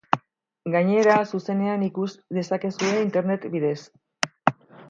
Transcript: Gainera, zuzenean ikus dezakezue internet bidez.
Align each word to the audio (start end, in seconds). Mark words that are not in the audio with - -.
Gainera, 0.75 1.17
zuzenean 1.37 1.85
ikus 1.89 2.07
dezakezue 2.39 2.97
internet 3.05 3.49
bidez. 3.57 3.79